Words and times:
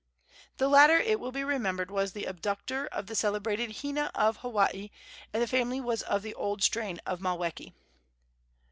The 0.57 0.67
latter, 0.67 0.97
it 0.97 1.19
will 1.19 1.31
be 1.31 1.43
remembered, 1.43 1.91
was 1.91 2.13
the 2.13 2.25
abductor 2.25 2.87
of 2.87 3.05
the 3.05 3.13
celebrated 3.13 3.83
Hina, 3.83 4.09
of 4.15 4.37
Hawaii, 4.37 4.89
and 5.31 5.43
the 5.43 5.47
family 5.47 5.79
was 5.79 6.01
of 6.01 6.23
the 6.23 6.33
old 6.33 6.63
strain 6.63 6.99
of 7.05 7.19
Maweke. 7.21 7.71